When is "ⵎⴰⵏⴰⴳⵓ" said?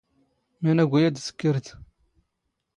0.67-0.93